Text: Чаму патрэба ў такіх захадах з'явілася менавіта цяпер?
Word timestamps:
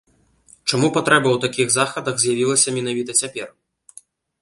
Чаму 0.71 0.87
патрэба 0.95 1.27
ў 1.35 1.43
такіх 1.45 1.67
захадах 1.77 2.15
з'явілася 2.25 2.69
менавіта 2.79 3.11
цяпер? 3.25 3.47